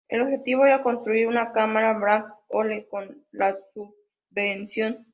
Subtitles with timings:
[0.09, 5.05] El objetivo era construir una cámara Black Hole con la subvención.